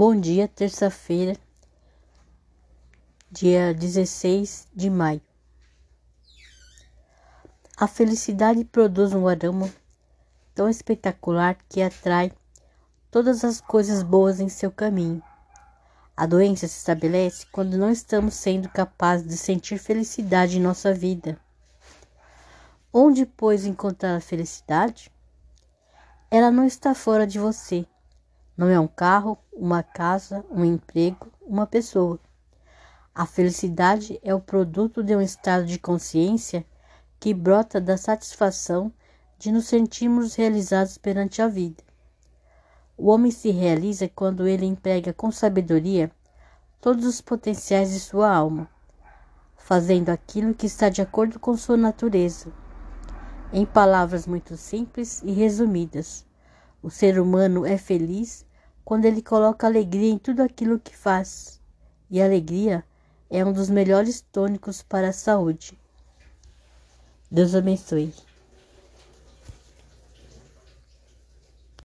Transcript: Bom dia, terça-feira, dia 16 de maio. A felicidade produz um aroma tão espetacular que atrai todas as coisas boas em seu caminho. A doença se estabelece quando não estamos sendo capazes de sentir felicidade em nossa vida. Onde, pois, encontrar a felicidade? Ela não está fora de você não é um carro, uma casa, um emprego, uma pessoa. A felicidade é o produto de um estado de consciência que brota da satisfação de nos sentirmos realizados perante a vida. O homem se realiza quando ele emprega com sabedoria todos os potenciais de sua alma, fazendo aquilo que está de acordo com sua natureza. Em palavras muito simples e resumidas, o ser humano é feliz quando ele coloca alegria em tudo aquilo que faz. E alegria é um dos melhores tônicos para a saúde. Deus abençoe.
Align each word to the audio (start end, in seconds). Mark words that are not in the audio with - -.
Bom 0.00 0.14
dia, 0.14 0.46
terça-feira, 0.46 1.36
dia 3.28 3.74
16 3.74 4.68
de 4.72 4.88
maio. 4.88 5.20
A 7.76 7.88
felicidade 7.88 8.64
produz 8.64 9.12
um 9.12 9.26
aroma 9.26 9.68
tão 10.54 10.68
espetacular 10.68 11.58
que 11.68 11.82
atrai 11.82 12.30
todas 13.10 13.42
as 13.42 13.60
coisas 13.60 14.04
boas 14.04 14.38
em 14.38 14.48
seu 14.48 14.70
caminho. 14.70 15.20
A 16.16 16.26
doença 16.26 16.68
se 16.68 16.78
estabelece 16.78 17.46
quando 17.50 17.76
não 17.76 17.90
estamos 17.90 18.34
sendo 18.34 18.68
capazes 18.68 19.26
de 19.26 19.36
sentir 19.36 19.78
felicidade 19.78 20.58
em 20.58 20.62
nossa 20.62 20.94
vida. 20.94 21.36
Onde, 22.92 23.26
pois, 23.26 23.66
encontrar 23.66 24.14
a 24.14 24.20
felicidade? 24.20 25.10
Ela 26.30 26.52
não 26.52 26.64
está 26.64 26.94
fora 26.94 27.26
de 27.26 27.40
você 27.40 27.84
não 28.58 28.68
é 28.68 28.80
um 28.80 28.88
carro, 28.88 29.38
uma 29.58 29.82
casa, 29.82 30.44
um 30.50 30.64
emprego, 30.64 31.26
uma 31.44 31.66
pessoa. 31.66 32.18
A 33.12 33.26
felicidade 33.26 34.18
é 34.22 34.32
o 34.32 34.40
produto 34.40 35.02
de 35.02 35.14
um 35.16 35.20
estado 35.20 35.66
de 35.66 35.78
consciência 35.78 36.64
que 37.18 37.34
brota 37.34 37.80
da 37.80 37.96
satisfação 37.96 38.92
de 39.36 39.50
nos 39.50 39.66
sentirmos 39.66 40.36
realizados 40.36 40.96
perante 40.96 41.42
a 41.42 41.48
vida. 41.48 41.82
O 42.96 43.08
homem 43.08 43.32
se 43.32 43.50
realiza 43.50 44.08
quando 44.08 44.46
ele 44.46 44.64
emprega 44.64 45.12
com 45.12 45.30
sabedoria 45.32 46.10
todos 46.80 47.04
os 47.04 47.20
potenciais 47.20 47.92
de 47.92 47.98
sua 47.98 48.32
alma, 48.32 48.68
fazendo 49.56 50.10
aquilo 50.10 50.54
que 50.54 50.66
está 50.66 50.88
de 50.88 51.02
acordo 51.02 51.40
com 51.40 51.56
sua 51.56 51.76
natureza. 51.76 52.52
Em 53.52 53.66
palavras 53.66 54.26
muito 54.26 54.56
simples 54.56 55.20
e 55.24 55.32
resumidas, 55.32 56.24
o 56.80 56.90
ser 56.90 57.18
humano 57.18 57.66
é 57.66 57.76
feliz 57.76 58.46
quando 58.88 59.04
ele 59.04 59.20
coloca 59.20 59.66
alegria 59.66 60.10
em 60.10 60.16
tudo 60.16 60.42
aquilo 60.42 60.80
que 60.80 60.96
faz. 60.96 61.60
E 62.10 62.22
alegria 62.22 62.82
é 63.28 63.44
um 63.44 63.52
dos 63.52 63.68
melhores 63.68 64.22
tônicos 64.32 64.80
para 64.82 65.10
a 65.10 65.12
saúde. 65.12 65.78
Deus 67.30 67.54
abençoe. 67.54 68.14